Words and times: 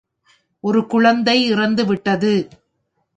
ஒரு 0.63 0.87
குழந்தை 0.87 1.51
இறந்துவிட்டது. 1.51 2.47